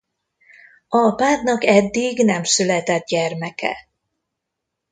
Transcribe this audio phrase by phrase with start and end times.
[0.87, 3.77] A párnak eddig nem született gyermeke.